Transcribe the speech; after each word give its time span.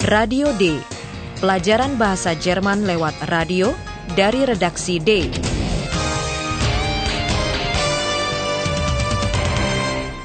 Radio 0.00 0.48
D. 0.56 0.80
Pelajaran 1.44 2.00
bahasa 2.00 2.32
Jerman 2.32 2.88
lewat 2.88 3.12
radio 3.28 3.68
dari 4.16 4.48
redaksi 4.48 4.96
D. 4.96 5.28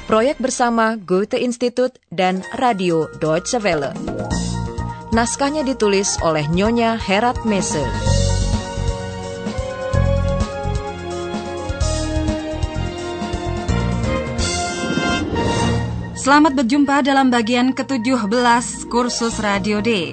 Proyek 0.08 0.40
bersama 0.40 0.96
Goethe 0.96 1.36
Institut 1.36 2.00
dan 2.08 2.40
Radio 2.56 3.12
Deutsche 3.20 3.60
Welle. 3.60 3.92
Naskahnya 5.12 5.60
ditulis 5.60 6.16
oleh 6.24 6.48
Nyonya 6.48 6.96
Herat 6.96 7.44
Messe. 7.44 8.15
Selamat 16.26 16.58
berjumpa 16.58 17.06
dalam 17.06 17.30
bagian 17.30 17.70
ke-17 17.70 18.90
kursus 18.90 19.38
Radio 19.38 19.78
D. 19.78 20.10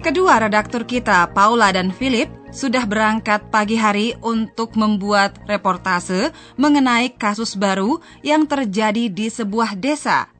Kedua 0.00 0.40
redaktur 0.40 0.88
kita, 0.88 1.28
Paula 1.36 1.76
dan 1.76 1.92
Philip, 1.92 2.32
sudah 2.48 2.88
berangkat 2.88 3.52
pagi 3.52 3.76
hari 3.76 4.16
untuk 4.24 4.80
membuat 4.80 5.36
reportase 5.44 6.32
mengenai 6.56 7.12
kasus 7.20 7.52
baru 7.52 8.00
yang 8.24 8.48
terjadi 8.48 9.12
di 9.12 9.28
sebuah 9.28 9.76
desa. 9.76 10.32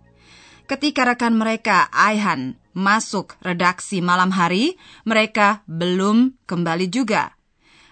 Ketika 0.64 1.12
rekan 1.12 1.36
mereka, 1.36 1.92
Aihan, 1.92 2.56
masuk 2.72 3.36
redaksi 3.44 4.00
malam 4.00 4.32
hari, 4.32 4.80
mereka 5.04 5.60
belum 5.68 6.40
kembali 6.48 6.88
juga. 6.88 7.36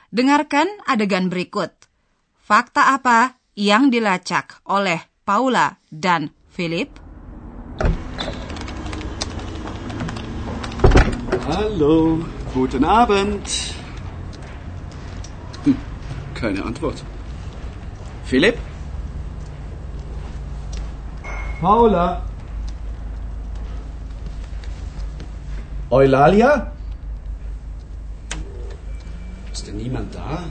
Dengarkan 0.09 0.65
adegan 0.89 1.29
berikut. 1.29 1.69
Fakta 2.41 2.97
apa 2.97 3.37
yang 3.61 3.93
dilacak 3.93 4.65
oleh 4.65 5.05
Paula 5.29 5.77
dan 5.93 6.33
Philipp? 6.59 6.91
Hallo, 11.47 12.19
guten 12.53 12.85
Abend. 12.85 13.49
Hm, 15.63 15.77
keine 16.35 16.65
Antwort. 16.65 17.05
Philipp? 18.25 18.59
Paula? 21.61 22.23
Eulalia? 25.91 26.73
Ist 29.53 29.69
denn 29.69 29.77
niemand 29.77 30.13
da? 30.13 30.43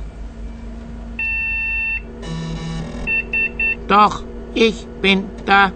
Doch, 3.89 4.23
ich 4.53 4.87
bin 5.01 5.25
da. 5.45 5.73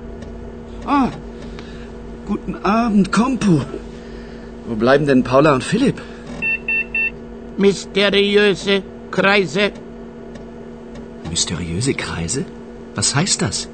Ah, 0.86 1.12
guten 2.26 2.56
Abend, 2.66 3.12
Kompo. 3.12 3.62
Wo 4.66 4.76
bleiben 4.76 5.06
denn 5.06 5.24
Paula 5.24 5.54
und 5.54 5.64
Philipp? 5.64 6.02
Mysteriöse 7.58 8.82
Kreise. 9.12 9.72
Mysteriöse 11.30 11.94
Kreise? 11.94 12.46
Was 12.96 13.16
heißt 13.16 13.42
das? 13.42 13.70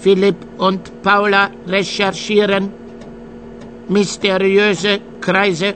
Philipp 0.00 0.36
und 0.58 1.02
Paula 1.02 1.50
recherchieren. 1.66 2.72
Mysteriöse 3.88 5.00
Kreise. 5.20 5.74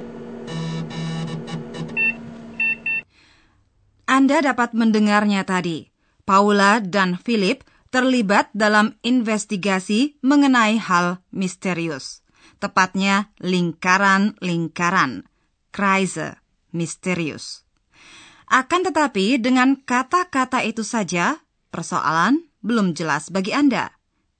Anda 4.04 4.44
dapat 4.44 4.76
mendengarnya 4.76 5.48
tadi. 5.48 5.88
Paula 6.28 6.84
dan 6.84 7.16
Philip 7.16 7.64
terlibat 7.92 8.48
dalam 8.56 8.96
investigasi 9.04 10.16
mengenai 10.24 10.80
hal 10.80 11.20
misterius. 11.28 12.24
Tepatnya 12.56 13.30
lingkaran-lingkaran. 13.44 15.28
Kreise, 15.68 16.40
misterius. 16.72 17.68
Akan 18.48 18.84
tetapi 18.84 19.36
dengan 19.36 19.76
kata-kata 19.76 20.64
itu 20.64 20.84
saja, 20.84 21.40
persoalan 21.68 22.48
belum 22.64 22.96
jelas 22.96 23.28
bagi 23.28 23.52
Anda. 23.52 23.92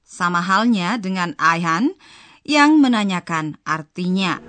Sama 0.04 0.40
halnya 0.44 0.96
dengan 1.00 1.36
Aihan 1.36 1.92
yang 2.44 2.80
menanyakan 2.80 3.60
artinya. 3.64 4.40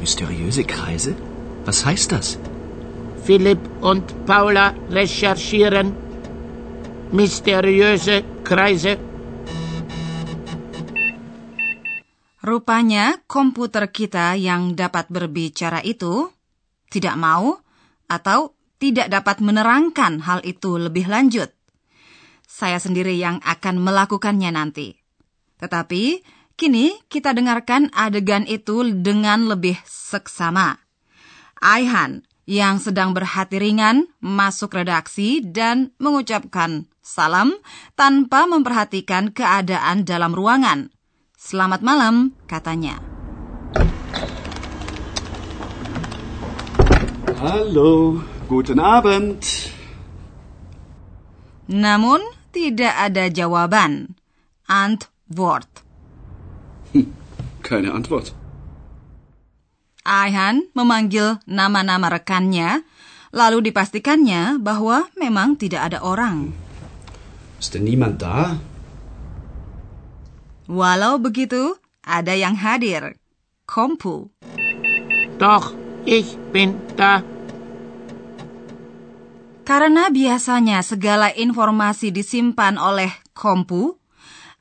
Mysteriöse 0.00 0.64
Kreise? 0.64 1.14
Was 1.64 1.86
heißt 1.86 2.12
das? 2.12 2.36
Philipp 3.22 3.60
und 3.80 4.02
Paula 4.26 4.74
recherchieren. 4.90 5.94
Mysteriöse 7.12 8.40
Kreise. 8.40 8.96
Rupanya 12.40 13.20
komputer 13.28 13.92
kita 13.92 14.32
yang 14.40 14.72
dapat 14.72 15.12
berbicara 15.12 15.84
itu 15.84 16.32
tidak 16.88 17.20
mau 17.20 17.60
atau 18.08 18.56
tidak 18.80 19.12
dapat 19.12 19.44
menerangkan 19.44 20.24
hal 20.24 20.40
itu 20.48 20.80
lebih 20.80 21.04
lanjut. 21.12 21.52
Saya 22.48 22.80
sendiri 22.80 23.12
yang 23.20 23.44
akan 23.44 23.76
melakukannya 23.84 24.48
nanti. 24.48 24.96
Tetapi 25.60 26.24
kini 26.56 26.96
kita 27.12 27.36
dengarkan 27.36 27.92
adegan 27.92 28.48
itu 28.48 28.88
dengan 28.88 29.52
lebih 29.52 29.76
seksama. 29.84 30.80
Aihan 31.60 32.24
yang 32.48 32.80
sedang 32.80 33.12
berhati 33.12 33.60
ringan 33.60 34.08
masuk 34.24 34.80
redaksi 34.80 35.44
dan 35.44 35.92
mengucapkan 36.00 36.88
salam 37.02 37.58
tanpa 37.98 38.46
memperhatikan 38.46 39.34
keadaan 39.34 40.06
dalam 40.06 40.32
ruangan. 40.32 40.94
Selamat 41.34 41.82
malam, 41.82 42.38
katanya. 42.46 43.02
Hallo, 47.42 48.22
guten 48.46 48.78
Abend. 48.78 49.42
Namun 51.66 52.22
tidak 52.54 52.94
ada 52.94 53.26
jawaban. 53.26 54.14
Antwort. 54.70 55.82
Keine 57.66 57.90
Antwort. 57.90 58.30
Aihan 60.06 60.66
memanggil 60.74 61.42
nama-nama 61.46 62.10
rekannya, 62.10 62.86
lalu 63.34 63.70
dipastikannya 63.70 64.62
bahwa 64.62 65.10
memang 65.18 65.58
tidak 65.58 65.90
ada 65.90 65.98
orang. 66.06 66.61
Ist 67.62 67.78
denn 67.78 67.86
niemand 67.86 68.18
da? 68.18 68.58
Walau 70.66 71.22
begitu, 71.22 71.78
ada 72.02 72.34
yang 72.34 72.58
hadir. 72.58 73.14
Kompu. 73.70 74.34
Doch, 75.38 75.70
ich 76.02 76.34
bin 76.50 76.74
da. 76.98 77.22
Karena 79.62 80.10
biasanya 80.10 80.82
segala 80.82 81.30
informasi 81.30 82.10
disimpan 82.10 82.82
oleh 82.82 83.14
Kompu, 83.30 83.94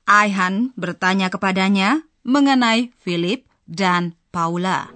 Aihan 0.06 0.70
bertanya 0.78 1.34
kepadanya 1.34 2.06
mengenai 2.22 2.94
Philip 3.02 3.50
dan 3.66 4.14
Paula. 4.30 4.94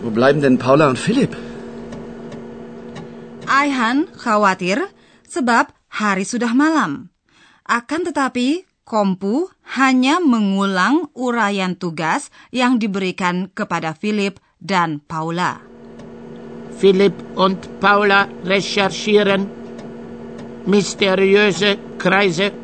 Wo 0.00 0.08
bleiben 0.08 0.40
denn 0.40 0.56
Paula 0.56 0.88
und 0.88 0.96
Philipp? 0.96 1.36
Aihan 3.44 4.08
khawatir 4.16 4.88
sebab 5.28 5.76
hari 5.92 6.24
sudah 6.24 6.56
malam. 6.56 7.12
Akan 7.66 8.06
tetapi, 8.06 8.62
Kompu 8.86 9.50
hanya 9.74 10.22
mengulang 10.22 11.10
uraian 11.18 11.74
tugas 11.74 12.30
yang 12.54 12.78
diberikan 12.78 13.50
kepada 13.50 13.98
Philip 13.98 14.38
dan 14.62 15.02
Paula. 15.02 15.58
Philipp 16.78 17.18
und 17.34 17.58
Paula 17.82 18.30
recherchieren. 18.46 19.50
Mysteriöse 20.70 21.98
Kreise. 21.98 22.54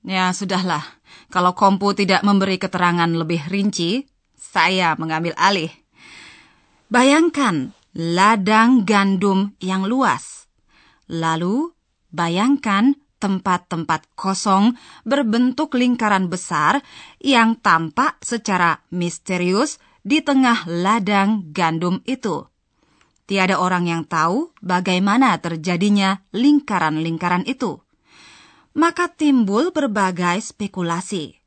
Ya, 0.00 0.32
sudahlah. 0.32 0.96
Kalau 1.28 1.52
Kompu 1.52 1.92
tidak 1.92 2.24
memberi 2.24 2.56
keterangan 2.56 3.12
lebih 3.12 3.44
rinci, 3.52 4.08
saya 4.32 4.96
mengambil 4.96 5.36
alih. 5.36 5.68
Bayangkan 6.88 7.76
ladang 7.92 8.88
gandum 8.88 9.52
yang 9.60 9.84
luas. 9.84 10.45
Lalu, 11.06 11.72
bayangkan 12.10 12.98
tempat-tempat 13.16 14.12
kosong 14.18 14.76
berbentuk 15.06 15.74
lingkaran 15.74 16.28
besar 16.28 16.84
yang 17.22 17.56
tampak 17.58 18.20
secara 18.20 18.84
misterius 18.92 19.80
di 20.04 20.20
tengah 20.20 20.68
ladang 20.68 21.50
gandum 21.50 22.04
itu. 22.04 22.46
Tiada 23.26 23.58
orang 23.58 23.90
yang 23.90 24.02
tahu 24.06 24.54
bagaimana 24.62 25.34
terjadinya 25.42 26.22
lingkaran-lingkaran 26.30 27.42
itu 27.48 27.82
maka 28.76 29.08
timbul 29.08 29.72
berbagai 29.72 30.52
spekulasi. 30.52 31.40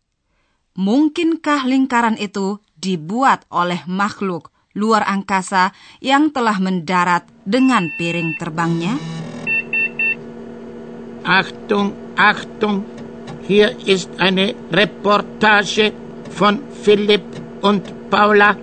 Mungkinkah 0.73 1.69
lingkaran 1.69 2.17
itu 2.17 2.57
dibuat 2.73 3.45
oleh 3.53 3.85
makhluk 3.85 4.49
luar 4.73 5.05
angkasa 5.05 5.69
yang 6.01 6.33
telah 6.33 6.57
mendarat 6.57 7.29
dengan 7.45 7.93
piring 8.01 8.33
terbangnya? 8.41 8.97
Achtung, 11.23 11.93
Achtung, 12.15 12.85
hier 13.43 13.75
ist 13.87 14.09
eine 14.19 14.55
Reportage 14.71 15.91
von 16.31 16.63
Philipp 16.83 17.23
und 17.61 17.83
Paula. 18.09 18.55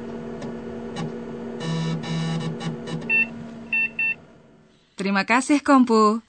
Terima 4.96 5.28
kasih, 5.28 5.60
Kompu. 5.60 6.24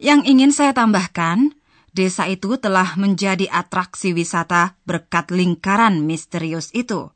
Yang 0.00 0.20
ingin 0.28 0.52
saya 0.52 0.72
tambahkan, 0.72 1.52
desa 1.92 2.24
itu 2.28 2.56
telah 2.56 2.96
menjadi 2.96 3.48
atraksi 3.52 4.16
wisata 4.16 4.76
berkat 4.88 5.28
lingkaran 5.32 6.04
misterius 6.04 6.72
itu. 6.72 7.12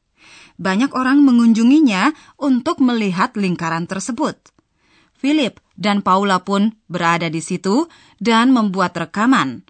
Banyak 0.60 0.92
orang 0.92 1.24
mengunjunginya 1.24 2.12
untuk 2.36 2.84
melihat 2.84 3.32
lingkaran 3.32 3.88
tersebut. 3.88 4.36
Philip 5.20 5.60
dan 5.76 6.00
Paula 6.00 6.40
pun 6.40 6.80
berada 6.88 7.28
di 7.28 7.44
situ 7.44 7.92
dan 8.16 8.56
membuat 8.56 8.96
rekaman. 8.96 9.68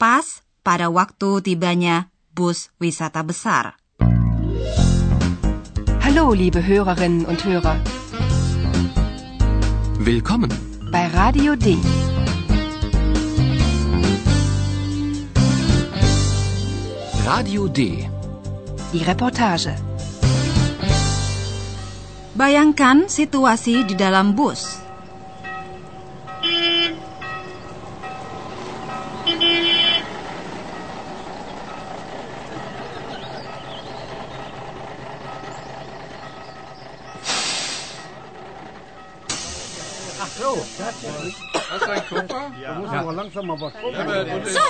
Pas 0.00 0.40
pada 0.64 0.88
waktu 0.88 1.44
tibanya 1.44 2.08
bus 2.32 2.72
wisata 2.80 3.20
besar. 3.20 3.76
Hallo, 6.00 6.32
liebe 6.32 6.64
Hörerinnen 6.64 7.28
und 7.28 7.44
Hörer. 7.44 7.76
Willkommen 10.00 10.48
bei 10.88 11.12
Radio 11.12 11.60
D. 11.60 11.76
Radio 17.28 17.68
D. 17.68 18.08
Die 18.96 19.02
Reportage. 19.04 19.76
Bayangkan 22.36 23.08
situasi 23.10 23.84
di 23.84 23.98
dalam 23.98 24.32
bus. 24.32 24.85
So, 40.38 40.56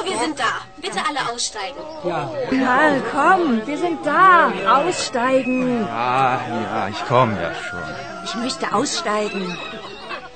wir 0.04 0.18
sind 0.18 0.38
da. 0.38 0.60
Bitte 0.76 1.00
alle 1.06 1.32
aussteigen. 1.32 1.80
Karl, 2.02 3.02
komm, 3.10 3.66
wir 3.66 3.78
sind 3.78 4.06
da. 4.06 4.52
Aussteigen. 4.66 5.84
Ja, 5.86 6.40
ja, 6.48 6.88
ich 6.88 7.04
komme 7.06 7.40
ja 7.40 7.52
schon. 7.54 7.82
Ich 8.24 8.34
möchte 8.36 8.72
aussteigen. 8.72 9.58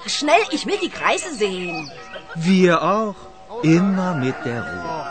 Schnell, 0.07 0.43
ich 0.51 0.67
will 0.67 0.79
die 0.83 0.91
Kreise 0.91 1.33
sehen. 1.35 1.91
Wir 2.35 2.83
auch. 2.83 3.15
Immer 3.63 4.15
mit 4.15 4.35
der 4.45 4.63
Ruhe. 4.63 5.07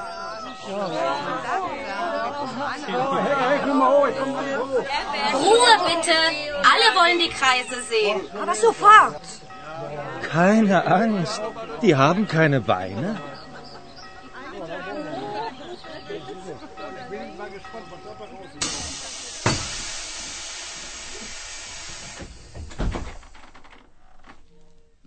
Ruhe 5.33 5.74
bitte. 5.88 6.18
Alle 6.71 6.88
wollen 6.95 7.19
die 7.19 7.30
Kreise 7.30 7.81
sehen. 7.83 8.21
Aber 8.42 8.56
sofort. 8.56 9.21
Keine 10.30 10.86
Angst. 10.86 11.42
Die 11.81 11.98
haben 11.98 12.30
keine 12.30 12.62
Beine. 12.62 13.18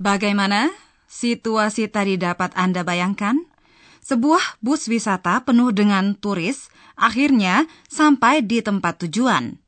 Bagaimana 0.03 0.75
situasi 1.07 1.87
tadi 1.87 2.19
dapat 2.19 2.59
Anda 2.59 2.83
bayangkan? 2.83 3.39
Sebuah 4.03 4.59
bus 4.59 4.91
wisata 4.91 5.47
penuh 5.47 5.71
dengan 5.71 6.19
turis 6.19 6.67
akhirnya 6.99 7.71
sampai 7.87 8.43
di 8.43 8.59
tempat 8.59 9.07
tujuan. 9.07 9.63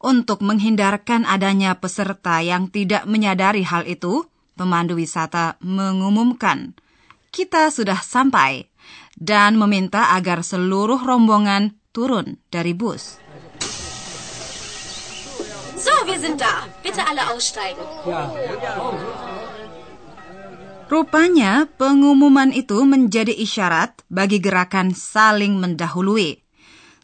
Untuk 0.00 0.40
menghindarkan 0.40 1.28
adanya 1.28 1.76
peserta 1.76 2.40
yang 2.40 2.72
tidak 2.72 3.04
menyadari 3.04 3.60
hal 3.60 3.84
itu, 3.84 4.24
pemandu 4.54 4.98
wisata 4.98 5.60
mengumumkan, 5.60 6.78
"Kita 7.30 7.68
sudah 7.68 7.98
sampai," 8.00 8.70
dan 9.14 9.54
meminta 9.58 10.14
agar 10.14 10.42
seluruh 10.42 10.98
rombongan 11.02 11.74
turun 11.94 12.42
dari 12.50 12.74
bus. 12.74 13.22
So, 15.84 15.92
wir 16.08 16.16
sind 16.16 16.40
da. 16.40 16.64
Bitte 16.80 17.04
alle 17.04 17.20
aussteigen. 17.28 17.84
Rupanya 20.88 21.68
pengumuman 21.76 22.56
itu 22.56 22.80
menjadi 22.88 23.36
isyarat 23.36 24.04
bagi 24.08 24.40
gerakan 24.40 24.96
saling 24.96 25.60
mendahului. 25.60 26.40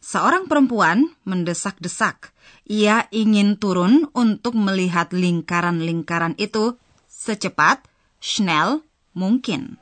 Seorang 0.01 0.49
perempuan 0.49 1.13
mendesak-desak. 1.29 2.33
Ia 2.65 3.05
ingin 3.13 3.61
turun 3.61 4.09
untuk 4.17 4.57
melihat 4.57 5.13
lingkaran-lingkaran 5.13 6.33
itu 6.41 6.80
secepat, 7.21 7.85
schnell 8.17 8.81
mungkin. 9.13 9.77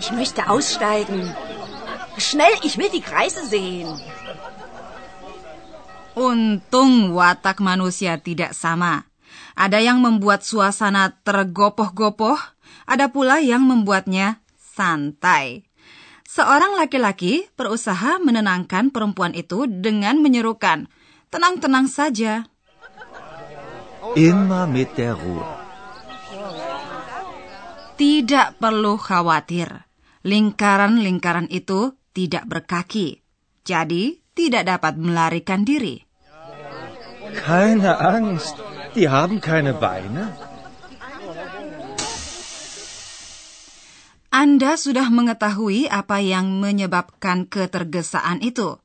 Ich 0.00 0.08
möchte 0.16 0.48
aussteigen. 0.48 1.28
Schnell, 2.16 2.56
ich 2.64 2.80
will 2.80 2.88
die 2.88 3.04
Kreise 3.04 3.44
sehen. 3.44 3.92
Untung 6.16 7.12
watak 7.14 7.60
manusia 7.60 8.16
tidak 8.16 8.56
sama. 8.56 9.04
Ada 9.54 9.78
yang 9.78 10.00
membuat 10.00 10.42
suasana 10.42 11.14
tergopoh-gopoh, 11.22 12.38
ada 12.88 13.06
pula 13.12 13.38
yang 13.38 13.62
membuatnya 13.62 14.40
santai. 14.56 15.68
Seorang 16.26 16.78
laki-laki 16.78 17.46
berusaha 17.54 18.18
menenangkan 18.22 18.90
perempuan 18.90 19.34
itu 19.34 19.66
dengan 19.66 20.18
menyerukan, 20.22 20.90
"Tenang-tenang 21.30 21.86
saja." 21.86 22.46
Immer 24.14 24.70
mit 24.70 24.94
der 24.94 25.18
Ruhe. 25.18 25.46
Tidak 27.98 28.62
perlu 28.62 28.94
khawatir. 28.94 29.90
Lingkaran-lingkaran 30.22 31.50
itu 31.50 31.98
tidak 32.14 32.46
berkaki. 32.46 33.22
Jadi, 33.66 34.22
tidak 34.38 34.70
dapat 34.70 34.94
melarikan 34.96 35.66
diri. 35.66 36.06
Keine 37.42 37.98
Angst. 37.98 38.54
Die 38.94 39.10
haben 39.10 39.42
keine 39.42 39.76
Beine. 39.76 40.32
Anda 44.32 44.78
sudah 44.78 45.10
mengetahui 45.10 45.90
apa 45.90 46.22
yang 46.22 46.62
menyebabkan 46.62 47.50
ketergesaan 47.50 48.40
itu. 48.46 48.78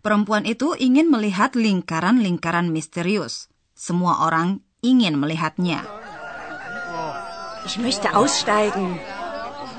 Perempuan 0.00 0.46
itu 0.46 0.72
ingin 0.78 1.10
melihat 1.10 1.58
lingkaran-lingkaran 1.58 2.72
misterius. 2.72 3.49
Semua 3.80 4.28
orang 4.28 4.60
ingin 4.84 5.16
melihatnya. 5.16 5.80
Ich 7.64 7.80
möchte 7.80 8.12
aussteigen. 8.12 9.00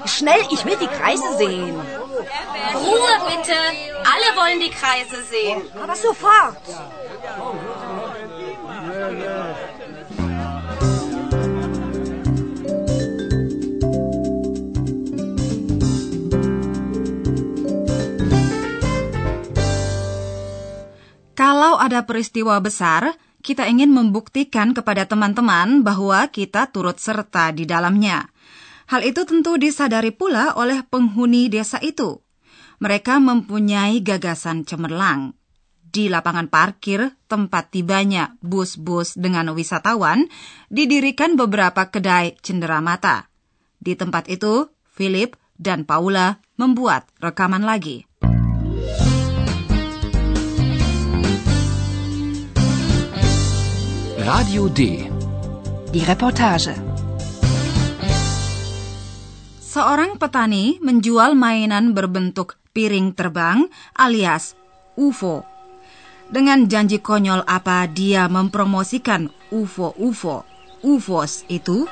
Schnell, 0.09 0.41
ich 0.49 0.65
will 0.65 0.73
die 0.81 0.89
Kreise 0.89 1.37
sehen. 1.37 1.77
Ruhe 2.81 3.13
bitte. 3.29 3.53
Alle 4.01 4.29
wollen 4.41 4.57
die 4.57 4.73
Kreise 4.73 5.21
sehen. 5.21 5.61
Aber 5.77 5.93
sofort. 5.93 6.57
Kalau 21.37 21.77
ada 21.77 22.01
peristiwa 22.01 22.57
besar, 22.57 23.13
kita 23.41 23.65
ingin 23.65 23.89
membuktikan 23.89 24.77
kepada 24.77 25.09
teman-teman 25.09 25.81
bahwa 25.81 26.29
kita 26.29 26.69
turut 26.69 27.01
serta 27.01 27.49
di 27.51 27.65
dalamnya. 27.65 28.29
Hal 28.87 29.01
itu 29.01 29.25
tentu 29.25 29.57
disadari 29.57 30.13
pula 30.13 30.53
oleh 30.53 30.85
penghuni 30.85 31.49
desa 31.49 31.81
itu. 31.81 32.21
Mereka 32.81 33.17
mempunyai 33.17 34.01
gagasan 34.01 34.63
cemerlang. 34.63 35.33
Di 35.91 36.07
lapangan 36.07 36.47
parkir 36.47 37.11
tempat 37.27 37.73
tibanya 37.73 38.31
bus-bus 38.39 39.19
dengan 39.19 39.51
wisatawan, 39.51 40.23
didirikan 40.71 41.35
beberapa 41.35 41.91
kedai 41.91 42.39
cenderamata. 42.39 43.27
Di 43.75 43.99
tempat 43.99 44.31
itu, 44.31 44.71
Philip 44.95 45.35
dan 45.59 45.83
Paula 45.83 46.39
membuat 46.55 47.11
rekaman 47.19 47.67
lagi. 47.67 48.10
Radio 54.21 54.69
D. 54.69 55.09
Die 55.89 56.05
Reportage. 56.05 56.77
Seorang 59.57 60.21
petani 60.21 60.77
menjual 60.77 61.33
mainan 61.33 61.97
berbentuk 61.97 62.61
piring 62.69 63.17
terbang 63.17 63.65
alias 63.97 64.53
UFO. 64.93 65.41
Dengan 66.29 66.69
janji 66.69 67.01
konyol 67.01 67.41
apa 67.49 67.89
dia 67.89 68.29
mempromosikan 68.29 69.33
UFO-UFO, 69.49 70.45
UFOs 70.85 71.41
itu? 71.49 71.89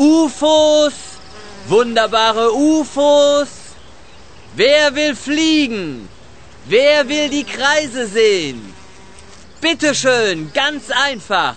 UFOs! 0.00 1.20
Wunderbare 1.68 2.56
UFOs! 2.56 3.76
Wer 4.56 4.88
will 4.96 5.12
fliegen? 5.12 6.08
Wer 6.64 7.04
will 7.04 7.28
die 7.28 7.44
Kreise 7.44 8.08
sehen? 8.08 8.69
Bitte 9.60 9.94
schön, 9.94 10.52
ganz 10.54 10.90
einfach. 10.90 11.54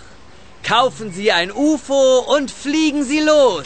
Kaufen 0.63 1.13
Sie 1.13 1.31
ein 1.31 1.51
UFO 1.51 2.19
und 2.35 2.51
fliegen 2.51 3.03
Sie 3.03 3.21
los. 3.21 3.65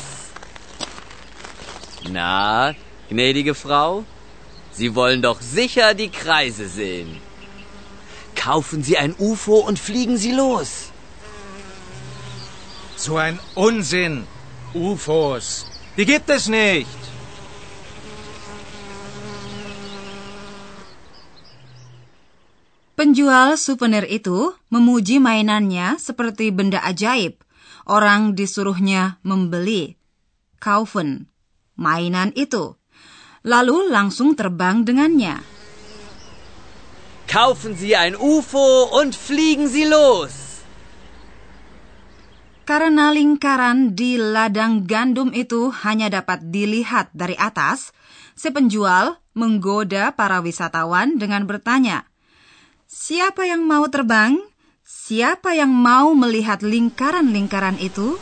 Na, 2.10 2.76
gnädige 3.10 3.56
Frau, 3.56 4.04
Sie 4.72 4.94
wollen 4.94 5.22
doch 5.24 5.42
sicher 5.42 5.96
die 5.96 6.10
Kreise 6.10 6.68
sehen. 6.68 7.20
Kaufen 8.36 8.84
Sie 8.84 8.98
ein 8.98 9.16
UFO 9.18 9.58
und 9.58 9.80
fliegen 9.80 10.18
Sie 10.18 10.32
los. 10.32 10.92
So 12.96 13.18
ein 13.18 13.40
Unsinn. 13.56 14.28
UFOs. 14.74 15.66
Die 15.98 16.06
gibt 16.06 16.30
es 16.30 16.48
nicht. 16.48 16.97
Penjual 22.98 23.62
souvenir 23.62 24.10
itu 24.10 24.58
memuji 24.74 25.22
mainannya 25.22 26.02
seperti 26.02 26.50
benda 26.50 26.82
ajaib. 26.82 27.46
Orang 27.86 28.34
disuruhnya 28.34 29.22
membeli. 29.22 30.02
Kaufen, 30.58 31.30
mainan 31.78 32.34
itu. 32.34 32.74
Lalu 33.46 33.94
langsung 33.94 34.34
terbang 34.34 34.82
dengannya. 34.82 35.46
Kaufen 37.30 37.78
Sie 37.78 37.94
ein 37.94 38.18
UFO 38.18 38.90
und 38.90 39.14
fliegen 39.14 39.70
Sie 39.70 39.86
los. 39.86 40.66
Karena 42.66 43.14
lingkaran 43.14 43.94
di 43.94 44.18
ladang 44.18 44.90
gandum 44.90 45.30
itu 45.38 45.70
hanya 45.86 46.10
dapat 46.10 46.50
dilihat 46.50 47.14
dari 47.14 47.38
atas, 47.38 47.94
si 48.34 48.50
penjual 48.50 49.22
menggoda 49.38 50.18
para 50.18 50.42
wisatawan 50.42 51.22
dengan 51.22 51.46
bertanya, 51.46 52.07
"Siapa 52.88 53.44
yang 53.44 53.68
mau 53.68 53.84
terbang? 53.92 54.40
Siapa 54.88 55.52
yang 55.52 55.76
mau 55.76 56.16
melihat 56.16 56.64
lingkaran-lingkaran 56.64 57.76
itu?" 57.84 58.16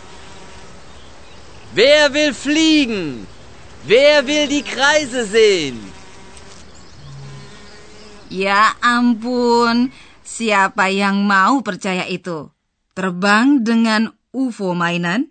Wer 1.77 2.10
will 2.10 2.34
fliegen? 2.34 3.29
Wer 3.86 4.25
will 4.25 4.50
die 4.50 4.65
Kreise 4.65 5.29
sehen? 5.29 5.77
Ya 8.34 8.74
ampun, 8.81 9.93
siapa 10.25 10.89
yang 10.89 11.22
mau 11.29 11.62
percaya 11.62 12.10
itu? 12.10 12.50
Terbang 12.98 13.62
dengan 13.62 14.17
UFO 14.34 14.74
mainan? 14.74 15.29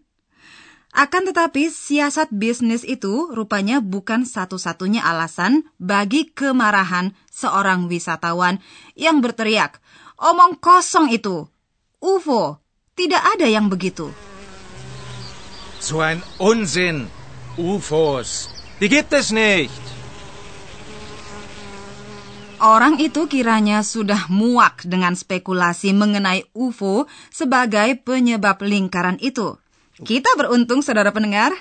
Akan 0.94 1.26
tetapi, 1.26 1.74
siasat 1.74 2.30
bisnis 2.30 2.86
itu 2.86 3.34
rupanya 3.34 3.82
bukan 3.82 4.22
satu-satunya 4.22 5.02
alasan 5.02 5.66
bagi 5.82 6.30
kemarahan 6.30 7.10
seorang 7.34 7.90
wisatawan 7.90 8.62
yang 8.94 9.18
berteriak, 9.18 9.82
"Omong 10.22 10.62
kosong 10.62 11.10
itu! 11.10 11.50
UFO! 11.98 12.62
Tidak 12.94 13.34
ada 13.34 13.50
yang 13.50 13.66
begitu!" 13.66 14.14
So 15.82 15.98
ein 15.98 16.22
Unsinn. 16.38 17.10
UFOs. 17.54 18.50
Die 18.82 18.90
gibt 18.90 19.14
es 19.14 19.30
nicht. 19.30 19.70
Orang 22.58 22.98
itu 22.98 23.30
kiranya 23.30 23.86
sudah 23.86 24.26
muak 24.26 24.82
dengan 24.82 25.14
spekulasi 25.14 25.94
mengenai 25.94 26.48
UFO 26.50 27.06
sebagai 27.30 27.94
penyebab 28.02 28.58
lingkaran 28.64 29.22
itu. 29.22 29.54
Kita 30.02 30.34
beruntung, 30.34 30.82
saudara 30.82 31.14
pendengar, 31.14 31.54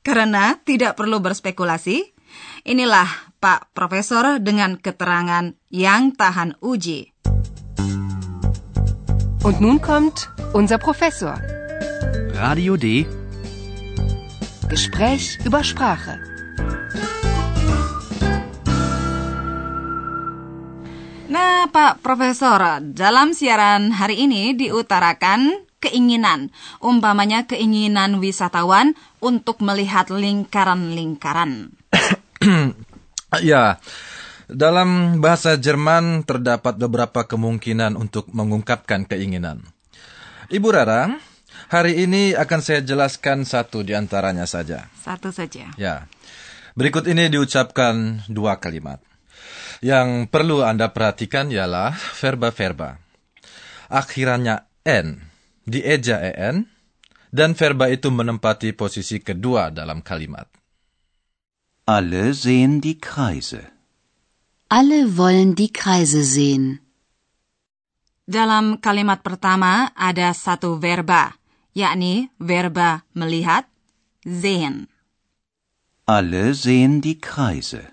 karena 0.00 0.56
tidak 0.64 0.96
perlu 0.96 1.20
berspekulasi. 1.20 2.16
Inilah 2.64 3.29
Pak 3.40 3.72
Profesor 3.72 4.36
dengan 4.36 4.76
keterangan 4.76 5.56
yang 5.72 6.12
tahan 6.12 6.60
uji. 6.60 7.08
Und 9.40 9.64
nun 9.64 9.80
kommt 9.80 10.28
unser 10.52 10.76
Professor. 10.76 11.40
Radio 12.36 12.76
D. 12.76 13.08
Gespräch 14.68 15.40
über 15.48 15.64
Sprache. 15.64 16.20
Nah, 21.32 21.64
Pak 21.72 22.04
Profesor, 22.04 22.84
dalam 22.84 23.32
siaran 23.32 23.96
hari 23.96 24.28
ini 24.28 24.52
diutarakan 24.52 25.64
keinginan, 25.80 26.52
umpamanya 26.84 27.48
keinginan 27.48 28.20
wisatawan 28.20 28.92
untuk 29.24 29.64
melihat 29.64 30.12
lingkaran-lingkaran. 30.12 31.72
ya, 33.38 33.78
dalam 34.50 35.22
bahasa 35.22 35.54
Jerman 35.54 36.26
terdapat 36.26 36.74
beberapa 36.74 37.22
kemungkinan 37.22 37.94
untuk 37.94 38.26
mengungkapkan 38.34 39.06
keinginan. 39.06 39.62
Ibu 40.50 40.68
Rara, 40.74 41.14
hari 41.70 42.02
ini 42.02 42.34
akan 42.34 42.58
saya 42.58 42.82
jelaskan 42.82 43.46
satu 43.46 43.86
di 43.86 43.94
antaranya 43.94 44.50
saja. 44.50 44.90
Satu 44.98 45.30
saja. 45.30 45.70
Ya. 45.78 46.10
Berikut 46.74 47.06
ini 47.06 47.30
diucapkan 47.30 48.26
dua 48.26 48.58
kalimat. 48.58 48.98
Yang 49.78 50.28
perlu 50.28 50.66
Anda 50.66 50.90
perhatikan 50.90 51.54
ialah 51.54 51.94
verba-verba. 51.94 52.98
Akhirannya 53.90 54.66
N, 54.86 55.22
dieja 55.66 56.18
EN, 56.20 56.66
dan 57.30 57.54
verba 57.54 57.86
itu 57.90 58.10
menempati 58.10 58.74
posisi 58.74 59.22
kedua 59.22 59.70
dalam 59.70 60.02
kalimat. 60.02 60.59
Alle 61.90 62.38
sehen 62.38 62.78
die 62.78 63.02
Kreise. 63.02 63.66
Alle 64.70 65.18
wollen 65.18 65.58
die 65.58 65.74
Kreise 65.74 66.22
sehen. 66.22 66.78
Dalam 68.30 68.78
kalimat 68.78 69.26
pertama 69.26 69.90
ada 69.98 70.30
satu 70.30 70.78
verba, 70.78 71.34
yakni 71.74 72.30
verba 72.38 73.02
melihat, 73.10 73.66
sehen. 74.22 74.86
Alle 76.06 76.54
sehen 76.54 77.02
die 77.02 77.18
Kreise. 77.18 77.90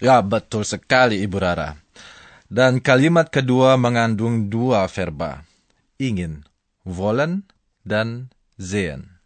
Ya, 0.00 0.24
betul 0.24 0.64
sekali 0.64 1.20
Ibu 1.20 1.36
Rara. 1.36 1.76
Dan 2.48 2.80
kalimat 2.80 3.28
kedua 3.28 3.76
mengandung 3.76 4.48
dua 4.48 4.88
verba. 4.88 5.44
Ingin, 6.00 6.48
wollen, 6.88 7.44
dan 7.84 8.32
sehen. 8.56 9.20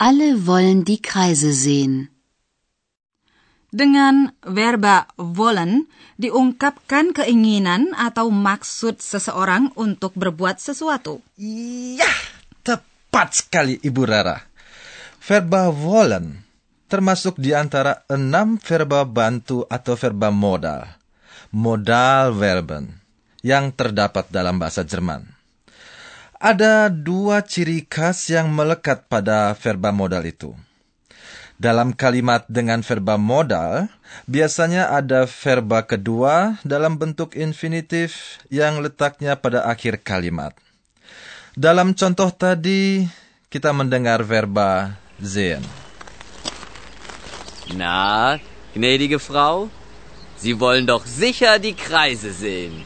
Alle 0.00 0.48
wollen 0.48 0.88
die 0.88 0.96
Kreise 0.96 1.52
sehen. 1.52 2.08
Dengan 3.72 4.36
verba 4.44 5.08
wollen 5.16 5.88
diungkapkan 6.20 7.16
keinginan 7.16 7.96
atau 7.96 8.28
maksud 8.28 9.00
seseorang 9.00 9.72
untuk 9.80 10.12
berbuat 10.12 10.60
sesuatu. 10.60 11.24
Iya, 11.40 12.12
tepat 12.60 13.40
sekali 13.40 13.80
Ibu 13.80 14.02
Rara. 14.04 14.36
Verba 15.24 15.72
wollen 15.72 16.44
termasuk 16.92 17.40
di 17.40 17.56
antara 17.56 18.04
enam 18.12 18.60
verba 18.60 19.08
bantu 19.08 19.64
atau 19.64 19.96
verba 19.96 20.28
modal, 20.28 20.84
modal 21.48 22.36
verben, 22.36 22.92
yang 23.40 23.72
terdapat 23.72 24.28
dalam 24.28 24.60
bahasa 24.60 24.84
Jerman. 24.84 25.24
Ada 26.36 26.92
dua 26.92 27.40
ciri 27.40 27.88
khas 27.88 28.28
yang 28.28 28.52
melekat 28.52 29.08
pada 29.08 29.56
verba 29.56 29.88
modal 29.88 30.28
itu. 30.28 30.52
Dalam 31.62 31.94
kalimat 31.94 32.42
dengan 32.50 32.82
verba 32.82 33.14
modal, 33.14 33.86
biasanya 34.26 34.90
ada 34.90 35.30
verba 35.30 35.86
kedua 35.86 36.58
dalam 36.66 36.98
bentuk 36.98 37.38
infinitif 37.38 38.42
yang 38.50 38.82
letaknya 38.82 39.38
pada 39.38 39.70
akhir 39.70 40.02
kalimat. 40.02 40.58
Dalam 41.54 41.94
contoh 41.94 42.34
tadi, 42.34 43.06
kita 43.46 43.70
mendengar 43.70 44.26
verba 44.26 44.98
sehen. 45.22 45.62
Na, 47.78 48.42
gnädige 48.74 49.22
Frau, 49.22 49.70
Sie 50.42 50.58
wollen 50.58 50.90
doch 50.90 51.06
sicher 51.06 51.62
die 51.62 51.78
Kreise 51.78 52.34
sehen. 52.34 52.82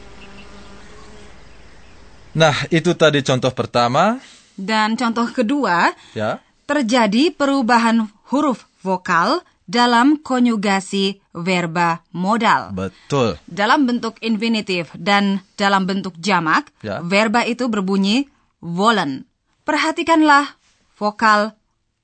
Nah, 2.37 2.53
itu 2.69 2.93
tadi 2.93 3.25
contoh 3.25 3.49
pertama. 3.49 4.21
Dan 4.53 4.93
contoh 4.93 5.25
kedua, 5.33 5.89
ya. 6.13 6.37
terjadi 6.69 7.33
perubahan 7.33 8.05
huruf 8.29 8.66
vokal 8.81 9.41
dalam 9.67 10.23
konjugasi 10.23 11.19
verba 11.35 12.01
modal. 12.15 12.71
Betul. 12.71 13.35
Dalam 13.45 13.83
bentuk 13.83 14.15
infinitif 14.23 14.89
dan 14.95 15.43
dalam 15.59 15.83
bentuk 15.83 16.15
jamak, 16.17 16.71
ya. 16.79 17.03
verba 17.03 17.43
itu 17.43 17.67
berbunyi 17.67 18.31
wollen. 18.63 19.27
Perhatikanlah 19.67 20.55
vokal 20.95 21.53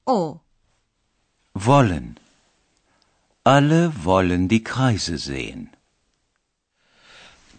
O. 0.03 0.43
Wollen. 1.55 2.19
Alle 3.47 3.91
wollen 4.03 4.51
die 4.51 4.59
Kreise 4.63 5.15
sehen. 5.15 5.71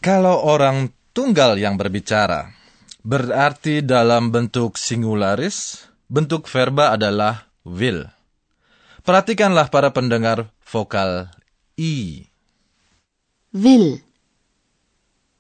Kalau 0.05 0.45
orang 0.45 0.93
tunggal 1.17 1.57
yang 1.57 1.81
berbicara, 1.81 2.53
berarti 3.01 3.81
dalam 3.81 4.29
bentuk 4.29 4.77
singularis, 4.77 5.89
bentuk 6.13 6.45
verba 6.45 6.93
adalah 6.93 7.49
will. 7.65 8.14
Perhatikanlah 9.05 9.69
para 9.69 9.93
pendengar 9.93 10.49
vokal 10.65 11.29
I. 11.77 12.25
Will. 13.53 14.01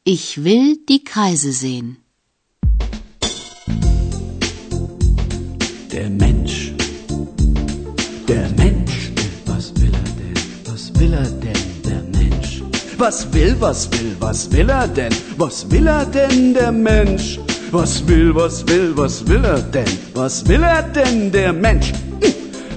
Ich 0.04 0.44
will 0.44 0.84
die 0.84 1.00
Kreise 1.00 1.48
sehen. 1.56 1.96
Der 5.88 6.12
Mensch. 6.12 6.76
Der 8.28 8.52
Mensch. 8.60 9.08
Was 9.48 9.72
will 9.80 9.96
er 9.96 10.12
denn? 10.12 10.36
Was 10.68 10.92
will 11.00 11.14
er 11.16 11.30
denn, 11.40 11.62
der 11.88 12.02
Mensch? 12.12 12.60
Was 13.00 13.32
will, 13.32 13.56
was 13.64 13.88
will, 13.88 14.12
was 14.20 14.52
will 14.52 14.68
er 14.68 14.88
denn? 14.88 15.12
Was 15.40 15.64
will 15.70 15.88
er 15.88 16.04
denn, 16.04 16.52
der 16.52 16.70
Mensch? 16.70 17.40
Was 17.72 18.06
will, 18.06 18.34
was 18.36 18.60
will, 18.68 18.92
was 18.92 19.24
will 19.26 19.42
er 19.42 19.62
denn? 19.72 19.88
Was 20.12 20.46
will 20.46 20.62
er 20.62 20.82
denn, 20.92 21.32
der 21.32 21.54
Mensch? 21.54 22.03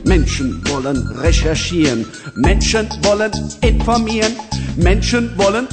Menschen 0.07 0.63
wollen 0.69 1.05
recherchieren, 1.19 2.05
Menschen 2.35 2.87
wollen 3.03 3.31
informieren, 3.59 4.33
Menschen 4.77 5.37
wollen 5.37 5.67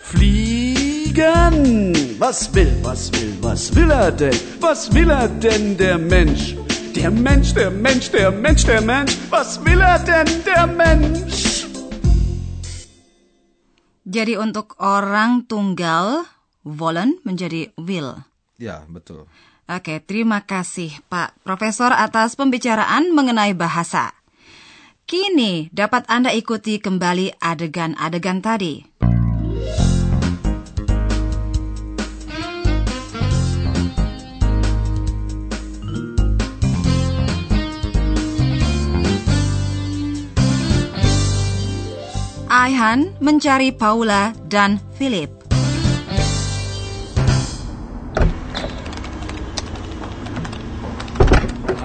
fliegen. 0.00 1.92
Was 2.18 2.48
will, 2.54 2.72
was 2.82 3.12
will, 3.12 3.36
was 3.42 3.74
will 3.76 3.90
er 3.90 4.10
denn? 4.10 4.32
Was 4.60 4.88
will 4.94 5.10
er 5.10 5.28
denn, 5.28 5.76
der 5.76 5.98
Mensch? 5.98 6.56
Der 6.96 7.10
Mensch, 7.10 7.52
der 7.52 7.70
Mensch, 7.70 8.10
der 8.10 8.30
Mensch, 8.32 8.64
der 8.64 8.80
Mensch. 8.80 9.12
Was 9.28 9.60
will 9.62 9.80
er 9.80 9.98
denn, 9.98 10.26
der 10.48 10.66
Mensch? 10.66 11.68
Jadi 14.08 14.40
untuk 14.40 14.80
orang 14.80 15.44
tunggal, 15.44 16.24
wollen 16.64 17.20
menjadi 17.28 17.68
will. 17.76 18.24
Ya, 18.56 18.80
betul. 18.88 19.28
Oke, 19.64 19.96
terima 20.04 20.44
kasih 20.44 20.92
Pak 21.08 21.40
Profesor 21.40 21.88
atas 21.88 22.36
pembicaraan 22.36 23.16
mengenai 23.16 23.56
bahasa. 23.56 24.12
Kini 25.08 25.72
dapat 25.72 26.04
Anda 26.04 26.36
ikuti 26.36 26.76
kembali 26.76 27.40
adegan-adegan 27.40 28.44
tadi. 28.44 28.84
Aihan 42.52 43.16
mencari 43.24 43.72
Paula 43.72 44.36
dan 44.52 44.76
Philip. 45.00 45.43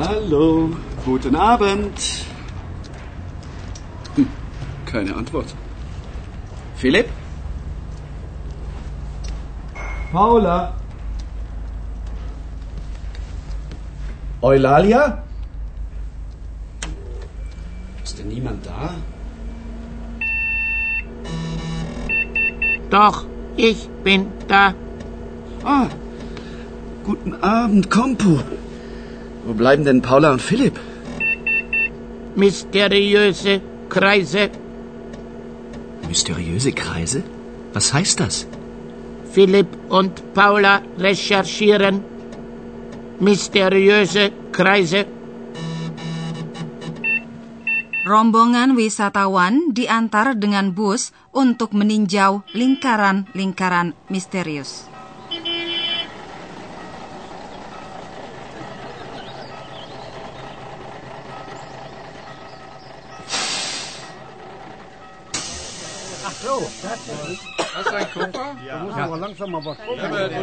Hallo, 0.09 0.71
guten 1.05 1.35
Abend. 1.35 2.25
Hm, 4.15 4.27
keine 4.87 5.15
Antwort. 5.15 5.53
Philipp? 6.77 7.09
Paula? 10.11 10.73
Eulalia? 14.41 15.21
Ist 18.03 18.17
denn 18.17 18.29
niemand 18.29 18.65
da? 18.65 18.95
Doch, 22.89 23.25
ich 23.57 23.87
bin 24.03 24.25
da. 24.47 24.73
Ah, 25.63 25.85
guten 27.03 27.35
Abend, 27.43 27.91
Kompo. 27.91 28.39
Wo 29.49 29.55
bleiben 29.55 29.83
denn 29.83 30.03
Paula 30.03 30.29
und 30.31 30.43
Philipp? 30.43 30.79
Mysteriöse 32.35 33.61
Kreise. 33.89 34.51
Mysteriöse 36.07 36.71
Kreise? 36.71 37.23
Was 37.73 37.91
heißt 37.91 38.19
das? 38.19 38.45
Philipp 39.33 39.65
und 39.89 40.35
Paula 40.35 40.83
recherchieren. 40.99 42.05
Mysteriöse 43.19 44.29
Kreise. 44.51 45.09
Rombongan 48.05 48.77
wisatawan 48.77 49.73
diantar 49.73 50.37
dengan 50.37 50.77
bus 50.77 51.09
untuk 51.33 51.73
meninjau 51.73 52.45
lingkaran-lingkaran 52.53 53.97
misterius. 54.13 54.88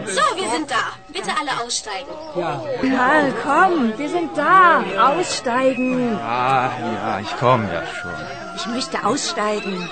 So, 0.06 0.36
wir 0.36 0.48
sind 0.50 0.70
da. 0.70 0.92
Bitte 1.08 1.30
alle 1.38 1.60
aussteigen. 1.62 2.10
Karl, 2.34 3.34
komm, 3.42 3.98
wir 3.98 4.08
sind 4.08 4.36
da. 4.36 4.82
Aussteigen. 4.98 6.18
Ah, 6.18 6.70
ja, 6.80 7.20
ich 7.20 7.36
komme 7.36 7.68
ja 7.72 7.82
schon. 7.86 8.14
Ich 8.56 8.66
möchte 8.66 9.04
aussteigen. 9.04 9.88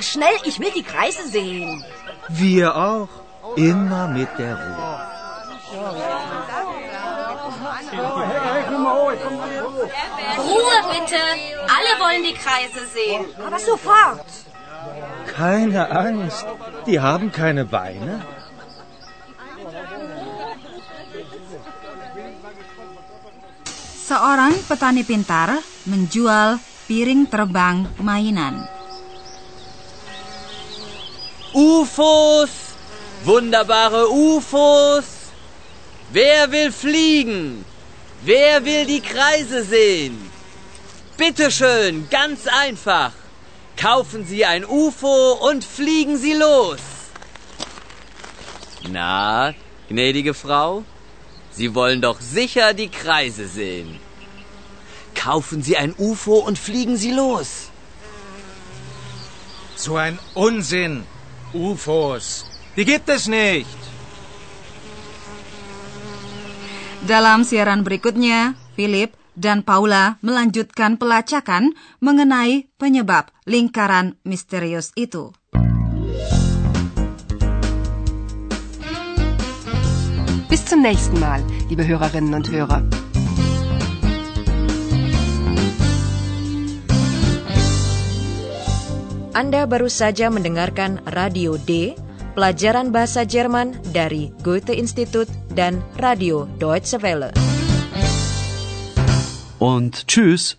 Schnell, 0.00 0.36
ich 0.44 0.58
will 0.60 0.70
die 0.74 0.82
Kreise 0.82 1.26
sehen. 1.26 1.84
Wir 2.28 2.76
auch. 2.76 3.08
Immer 3.56 4.08
mit 4.08 4.28
der 4.38 4.54
Ruhe. 4.54 5.12
Ruhe 10.38 10.78
bitte. 10.90 11.20
Alle 11.76 11.92
wollen 12.00 12.22
die 12.22 12.34
Kreise 12.34 12.86
sehen. 12.86 13.24
Aber 13.46 13.58
sofort. 13.58 14.24
Keine 15.32 15.90
Angst. 15.90 16.46
Die 16.86 17.00
haben 17.00 17.32
keine 17.32 17.64
Beine. 17.64 18.20
Seorang 24.08 24.52
petani 24.68 25.04
pintar 25.08 25.64
menjual 25.88 26.60
piring 26.84 27.24
terbang 27.32 27.88
mainan. 27.96 28.68
UFOs! 31.54 32.76
Wunderbare 33.24 34.08
UFOs! 34.10 35.32
Wer 36.12 36.52
will 36.52 36.72
fliegen? 36.72 37.64
Wer 38.20 38.64
will 38.64 38.84
die 38.84 39.00
Kreise 39.00 39.64
sehen? 39.64 40.30
Bitteschön, 41.16 42.08
ganz 42.10 42.46
einfach. 42.46 43.21
Kaufen 43.82 44.24
Sie 44.24 44.44
ein 44.44 44.64
UFO 44.64 45.32
und 45.48 45.64
fliegen 45.64 46.16
Sie 46.16 46.34
los. 46.34 46.82
Na, 48.88 49.54
gnädige 49.88 50.34
Frau, 50.34 50.84
Sie 51.50 51.74
wollen 51.74 52.00
doch 52.00 52.20
sicher 52.20 52.74
die 52.74 52.90
Kreise 53.00 53.48
sehen. 53.48 53.98
Kaufen 55.16 55.62
Sie 55.62 55.76
ein 55.76 55.94
UFO 55.98 56.36
und 56.48 56.58
fliegen 56.58 56.96
Sie 56.96 57.10
los. 57.10 57.48
So 59.74 59.96
ein 59.96 60.18
Unsinn. 60.34 61.04
UFOs. 61.52 62.46
Die 62.76 62.84
gibt 62.84 63.08
es 63.08 63.26
nicht. 63.26 63.80
Dalam 67.06 67.42
siaran 67.44 67.82
berikutnya, 67.84 68.54
Philip 68.76 69.12
dan 69.36 69.64
Paula 69.64 70.20
melanjutkan 70.20 71.00
pelacakan 71.00 71.72
mengenai 72.00 72.68
penyebab 72.76 73.32
lingkaran 73.48 74.20
misterius 74.24 74.92
itu. 74.94 75.32
Bis 80.52 80.60
zum 80.68 80.84
nächsten 80.84 81.16
Mal, 81.16 81.40
liebe 81.72 81.80
Hörerinnen 81.80 82.36
und 82.36 82.44
Hörer. 82.52 82.84
Anda 89.32 89.64
baru 89.64 89.88
saja 89.88 90.28
mendengarkan 90.28 91.00
Radio 91.08 91.56
D, 91.56 91.96
pelajaran 92.36 92.92
bahasa 92.92 93.24
Jerman 93.24 93.72
dari 93.96 94.28
Goethe 94.44 94.76
Institut 94.76 95.24
dan 95.56 95.80
Radio 95.96 96.44
Deutsche 96.60 97.00
Welle. 97.00 97.51
Und 99.62 100.08
tschüss. 100.08 100.56